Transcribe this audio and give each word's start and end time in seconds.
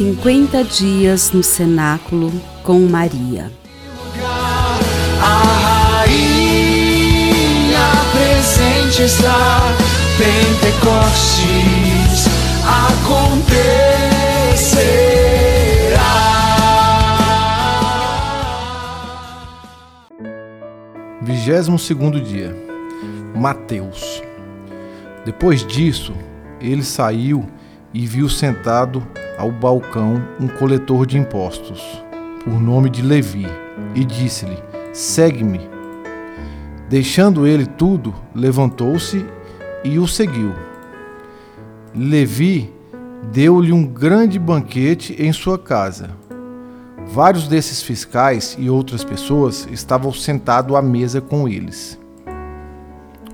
50 0.00 0.64
dias 0.64 1.30
no 1.30 1.42
cenáculo 1.42 2.32
com 2.62 2.80
Maria. 2.86 3.52
A 5.20 6.00
rainha 6.00 7.36
presente 8.10 9.02
está, 9.02 9.60
Pentecostes 10.16 11.44
acontecerá. 12.64 13.60
Vigésimo 21.20 21.78
segundo 21.78 22.18
dia. 22.18 22.56
Mateus. 23.36 24.22
Depois 25.26 25.62
disso, 25.66 26.14
ele 26.58 26.84
saiu 26.84 27.46
e 27.92 28.06
viu 28.06 28.28
sentado 28.28 29.06
ao 29.36 29.50
balcão 29.50 30.22
um 30.38 30.46
coletor 30.46 31.06
de 31.06 31.18
impostos, 31.18 31.82
por 32.44 32.60
nome 32.60 32.90
de 32.90 33.02
Levi, 33.02 33.46
e 33.94 34.04
disse-lhe: 34.04 34.56
Segue-me. 34.92 35.60
Deixando 36.88 37.46
ele 37.46 37.66
tudo, 37.66 38.14
levantou-se 38.34 39.24
e 39.84 39.98
o 39.98 40.06
seguiu. 40.06 40.52
Levi 41.94 42.72
deu-lhe 43.32 43.72
um 43.72 43.86
grande 43.86 44.38
banquete 44.38 45.14
em 45.18 45.32
sua 45.32 45.58
casa. 45.58 46.10
Vários 47.06 47.48
desses 47.48 47.82
fiscais 47.82 48.56
e 48.58 48.70
outras 48.70 49.02
pessoas 49.02 49.66
estavam 49.70 50.12
sentados 50.12 50.76
à 50.76 50.82
mesa 50.82 51.20
com 51.20 51.48
eles. 51.48 51.98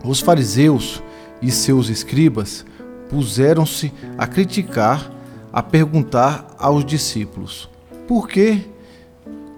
Os 0.05 0.21
fariseus 0.21 1.03
e 1.43 1.51
seus 1.51 1.89
escribas 1.89 2.65
puseram-se 3.09 3.93
a 4.17 4.27
criticar, 4.27 5.11
a 5.53 5.63
perguntar 5.63 6.55
aos 6.59 6.85
discípulos: 6.85 7.69
Por 8.07 8.29
que 8.29 8.61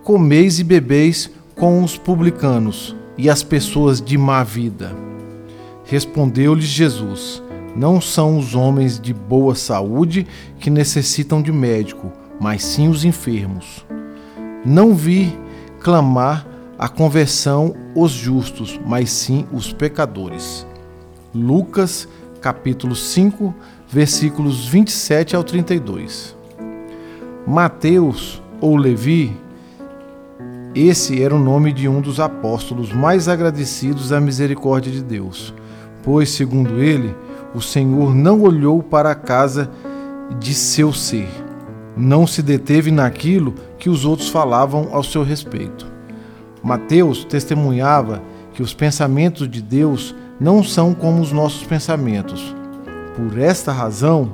comeis 0.05 0.59
e 0.59 0.65
bebeis 0.65 1.31
com 1.55 1.83
os 1.83 1.97
publicanos 1.97 2.95
e 3.17 3.29
as 3.29 3.43
pessoas 3.43 4.01
de 4.01 4.17
má 4.17 4.43
vida? 4.43 4.95
Respondeu-lhes 5.85 6.67
Jesus: 6.67 7.43
Não 7.75 8.01
são 8.01 8.39
os 8.39 8.55
homens 8.55 9.01
de 9.01 9.13
boa 9.13 9.55
saúde 9.55 10.27
que 10.59 10.71
necessitam 10.71 11.43
de 11.43 11.53
médico, 11.53 12.13
mas 12.41 12.63
sim 12.63 12.89
os 12.89 13.05
enfermos. 13.05 13.85
Não 14.65 14.95
vi 14.95 15.37
clamar 15.81 16.47
a 16.79 16.89
conversão 16.89 17.75
os 17.95 18.13
justos, 18.13 18.79
mas 18.87 19.11
sim 19.11 19.47
os 19.53 19.73
pecadores. 19.73 20.67
Lucas 21.35 22.09
capítulo 22.41 22.95
5, 22.95 23.55
versículos 23.89 24.67
27 24.69 25.35
ao 25.35 25.43
32. 25.43 26.37
Mateus 27.47 28.43
ou 28.61 28.77
Levi, 28.77 29.37
esse 30.75 31.23
era 31.23 31.35
o 31.35 31.39
nome 31.39 31.73
de 31.73 31.89
um 31.89 32.01
dos 32.01 32.21
apóstolos 32.21 32.93
mais 32.93 33.29
agradecidos 33.29 34.13
à 34.13 34.21
misericórdia 34.21 34.93
de 34.93 35.03
Deus, 35.03 35.55
pois, 36.03 36.31
segundo 36.31 36.81
ele, 36.81 37.15
o 37.55 37.61
Senhor 37.61 38.15
não 38.15 38.43
olhou 38.43 38.83
para 38.83 39.11
a 39.11 39.15
casa 39.15 39.71
de 40.39 40.55
seu 40.55 40.93
ser, 40.93 41.29
não 41.97 42.27
se 42.27 42.43
deteve 42.43 42.91
naquilo 42.91 43.55
que 43.79 43.89
os 43.89 44.05
outros 44.05 44.29
falavam 44.29 44.89
ao 44.93 45.03
seu 45.03 45.23
respeito. 45.23 45.87
Mateus 46.63 47.25
testemunhava 47.25 48.23
que 48.53 48.63
os 48.63 48.75
pensamentos 48.75 49.49
de 49.49 49.63
Deus 49.63 50.15
não 50.41 50.63
são 50.63 50.95
como 50.95 51.21
os 51.21 51.33
nossos 51.33 51.65
pensamentos. 51.65 52.55
Por 53.17 53.39
esta 53.39 53.73
razão, 53.73 54.31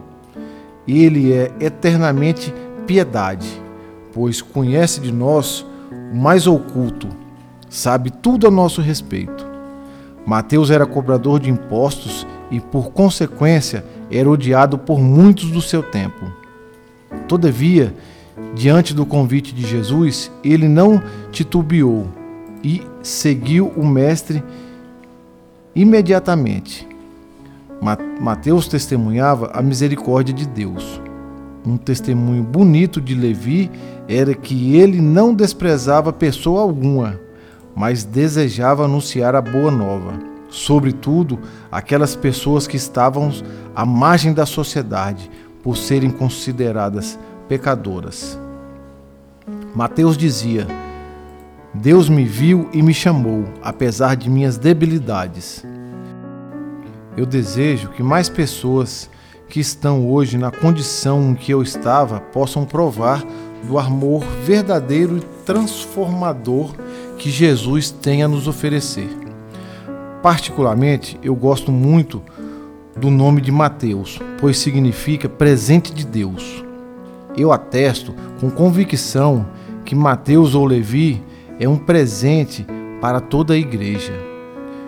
ele 0.87 1.33
é 1.33 1.51
eternamente 1.59 2.53
piedade, 2.87 3.49
pois 4.13 4.43
conhece 4.43 5.01
de 5.01 5.11
nós 5.11 5.67
o 6.13 6.17
mais 6.17 6.47
oculto, 6.47 7.09
sabe 7.69 8.11
tudo 8.11 8.47
a 8.47 8.51
nosso 8.51 8.81
respeito. 8.81 9.47
Mateus 10.27 10.71
era 10.71 10.87
cobrador 10.87 11.41
de 11.41 11.51
impostos 11.51 12.27
e, 12.51 12.61
por 12.61 12.91
consequência, 12.93 13.85
era 14.11 14.29
odiado 14.29 14.79
por 14.79 15.01
muitos 15.01 15.51
do 15.51 15.61
seu 15.61 15.83
tempo. 15.83 16.31
Todavia, 17.29 17.95
diante 18.55 18.95
do 18.95 19.05
convite 19.05 19.55
de 19.55 19.67
Jesus, 19.67 20.31
ele 20.43 20.69
não 20.69 21.03
titubeou 21.31 22.07
e 22.63 22.83
seguiu 23.03 23.73
o 23.77 23.87
Mestre 23.87 24.43
imediatamente. 25.75 26.87
Mateus 28.21 28.69
testemunhava 28.69 29.51
a 29.53 29.61
misericórdia 29.61 30.35
de 30.35 30.47
Deus. 30.47 31.01
Um 31.67 31.77
testemunho 31.77 32.43
bonito 32.43 33.01
de 33.01 33.15
Levi 33.15 33.71
era 34.09 34.35
que 34.35 34.77
ele 34.77 35.01
não 35.01 35.35
desprezava 35.35 36.13
pessoa 36.13 36.61
alguma, 36.61 37.19
mas 37.75 38.05
desejava 38.05 38.85
anunciar 38.85 39.35
a 39.35 39.41
boa 39.41 39.71
nova, 39.71 40.13
sobretudo 40.49 41.39
aquelas 41.73 42.15
pessoas 42.15 42.67
que 42.67 42.77
estavam 42.77 43.33
à 43.75 43.85
margem 43.85 44.33
da 44.33 44.47
sociedade 44.47 45.31
por 45.63 45.77
serem 45.77 46.11
consideradas 46.11 47.19
pecadoras. 47.49 48.39
Mateus 49.75 50.17
dizia: 50.17 50.67
Deus 51.75 52.09
me 52.09 52.25
viu 52.25 52.69
e 52.73 52.81
me 52.81 52.95
chamou, 52.95 53.45
apesar 53.61 54.15
de 54.15 54.31
minhas 54.31 54.57
debilidades. 54.57 55.65
Eu 57.17 57.27
desejo 57.27 57.89
que 57.89 58.03
mais 58.03 58.29
pessoas 58.29 59.11
que 59.49 59.59
estão 59.59 60.09
hoje 60.09 60.39
na 60.39 60.53
condição 60.53 61.31
em 61.31 61.35
que 61.35 61.53
eu 61.53 61.63
estava 61.63 62.21
possam 62.21 62.65
provar 62.65 63.25
do 63.67 63.77
amor 63.77 64.25
verdadeiro 64.45 65.19
e 65.19 65.21
transformador 65.45 66.73
que 67.19 67.29
Jesus 67.29 67.91
tem 67.91 68.23
a 68.23 68.29
nos 68.29 68.47
oferecer. 68.47 69.09
Particularmente, 70.23 71.19
eu 71.23 71.35
gosto 71.35 71.73
muito 71.73 72.23
do 72.97 73.11
nome 73.11 73.41
de 73.41 73.51
Mateus, 73.51 74.21
pois 74.41 74.59
significa 74.59 75.29
presente 75.29 75.93
de 75.93 76.07
Deus. 76.07 76.65
Eu 77.37 77.51
atesto 77.51 78.15
com 78.41 78.49
convicção 78.49 79.47
que 79.85 79.95
Mateus 79.95 80.55
ou 80.55 80.65
Levi 80.65 81.23
é 81.59 81.69
um 81.69 81.77
presente 81.77 82.67
para 83.01 83.21
toda 83.21 83.55
a 83.55 83.57
igreja. 83.57 84.13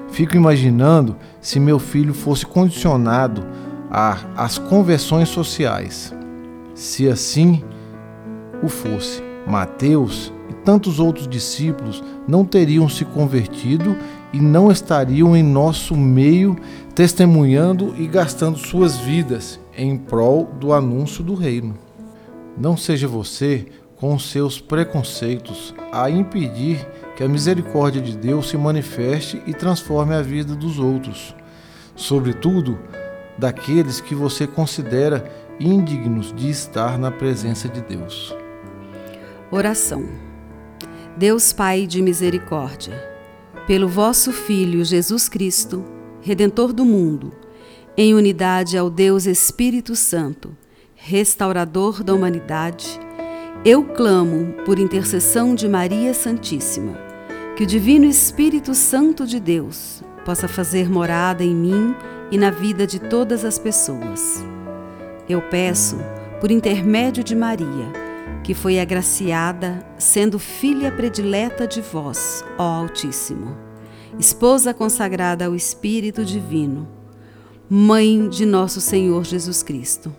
Fico 0.09 0.37
imaginando 0.37 1.16
se 1.41 1.60
meu 1.60 1.78
filho 1.78 2.15
fosse 2.15 2.47
condicionado 2.47 3.44
às 3.91 4.59
conversões 4.59 5.28
sociais. 5.28 6.15
Se 6.75 7.09
assim 7.09 7.62
o 8.62 8.69
fosse, 8.69 9.22
Mateus 9.47 10.32
e 10.49 10.54
tantos 10.54 10.99
outros 10.99 11.28
discípulos 11.28 12.03
não 12.27 12.44
teriam 12.44 12.88
se 12.88 13.04
convertido 13.04 13.97
e 14.33 14.41
não 14.41 14.71
estariam 14.71 15.37
em 15.37 15.43
nosso 15.43 15.97
meio 15.97 16.56
testemunhando 16.94 17.94
e 17.98 18.06
gastando 18.06 18.59
suas 18.59 18.97
vidas 18.97 19.60
em 19.77 19.97
prol 19.97 20.50
do 20.59 20.72
anúncio 20.72 21.22
do 21.22 21.34
reino. 21.34 21.75
Não 22.56 22.77
seja 22.77 23.06
você 23.06 23.66
com 23.97 24.19
seus 24.19 24.61
preconceitos 24.61 25.75
a 25.91 26.11
impedir 26.11 26.87
que 27.17 27.25
a 27.25 27.29
misericórdia 27.29 28.01
de 28.01 28.17
Deus 28.17 28.51
se 28.51 28.57
manifeste 28.57 29.43
e 29.47 29.55
transforme 29.55 30.15
a 30.15 30.21
vida 30.21 30.55
dos 30.55 30.79
outros, 30.79 31.34
sobretudo 31.95 32.79
daqueles 33.39 34.01
que 34.01 34.15
você 34.15 34.47
considera 34.47 35.25
indignos 35.59 36.33
de 36.34 36.51
estar 36.51 36.99
na 36.99 37.11
presença 37.11 37.69
de 37.69 37.81
Deus. 37.81 38.37
Oração. 39.51 40.07
Deus 41.17 41.53
Pai 41.53 41.87
de 41.87 42.03
misericórdia, 42.03 43.03
pelo 43.67 43.89
vosso 43.89 44.33
Filho 44.33 44.84
Jesus 44.84 45.28
Cristo, 45.28 45.83
Redentor 46.21 46.73
do 46.73 46.84
mundo, 46.84 47.33
em 47.97 48.13
unidade 48.13 48.77
ao 48.77 48.91
Deus 48.91 49.25
Espírito 49.25 49.97
Santo, 49.97 50.54
restaurador 50.95 52.03
da 52.03 52.13
humanidade, 52.13 53.01
eu 53.66 53.83
clamo 53.83 54.53
por 54.65 54.78
intercessão 54.78 55.53
de 55.53 55.68
Maria 55.68 56.15
Santíssima, 56.15 56.97
que 57.57 57.65
o 57.65 57.66
Divino 57.66 58.04
Espírito 58.04 58.72
Santo 58.77 59.27
de 59.27 59.41
Deus 59.41 60.04
possa 60.24 60.47
fazer 60.47 60.89
morada 60.89 61.42
em 61.42 61.53
mim 61.53 61.92
e 62.30 62.39
na 62.39 62.48
vida 62.48 62.86
de 62.86 63.01
todas 63.01 63.45
as 63.45 63.59
pessoas. 63.59 64.45
Eu 65.28 65.42
peço, 65.42 65.98
por 66.41 66.53
intermédio 66.53 67.24
de 67.24 67.34
Maria, 67.34 67.91
que 68.45 68.54
foi 68.54 68.78
agraciada, 68.78 69.84
sendo 69.98 70.39
filha 70.39 70.92
predileta 70.92 71.66
de 71.66 71.80
vós, 71.80 72.45
ó 72.57 72.63
Altíssimo, 72.63 73.57
esposa 74.16 74.72
consagrada 74.72 75.45
ao 75.45 75.57
Espírito 75.57 76.24
Divino, 76.24 76.86
mãe 77.68 78.28
de 78.28 78.47
nosso 78.47 78.80
Senhor 78.80 79.24
Jesus 79.24 79.65
Cristo. 79.65 80.15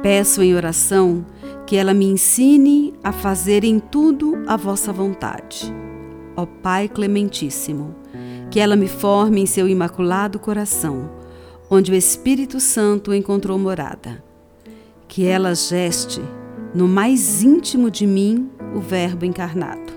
Peço 0.00 0.40
em 0.40 0.54
oração 0.54 1.26
que 1.66 1.76
ela 1.76 1.94
me 1.94 2.06
ensine 2.06 2.94
a 3.02 3.12
fazer 3.12 3.64
em 3.64 3.78
tudo 3.78 4.42
a 4.46 4.56
vossa 4.56 4.92
vontade. 4.92 5.72
Ó 6.36 6.44
Pai 6.46 6.88
Clementíssimo, 6.88 7.94
que 8.50 8.60
ela 8.60 8.76
me 8.76 8.88
forme 8.88 9.40
em 9.40 9.46
seu 9.46 9.68
imaculado 9.68 10.38
coração, 10.38 11.10
onde 11.70 11.92
o 11.92 11.94
Espírito 11.94 12.60
Santo 12.60 13.14
encontrou 13.14 13.58
morada. 13.58 14.22
Que 15.08 15.24
ela 15.26 15.54
geste 15.54 16.20
no 16.74 16.88
mais 16.88 17.42
íntimo 17.42 17.90
de 17.90 18.06
mim, 18.06 18.50
o 18.74 18.80
Verbo 18.80 19.24
encarnado. 19.24 19.92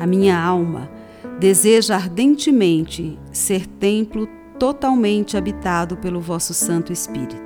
A 0.00 0.06
minha 0.06 0.38
alma 0.38 0.90
deseja 1.38 1.96
ardentemente 1.96 3.18
ser 3.30 3.66
templo 3.66 4.26
totalmente 4.58 5.36
habitado 5.36 5.96
pelo 5.98 6.18
vosso 6.18 6.54
Santo 6.54 6.92
Espírito. 6.92 7.45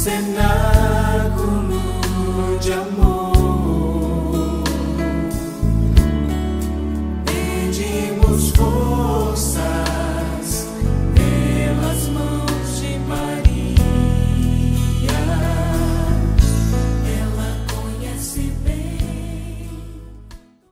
sinner. 0.00 0.79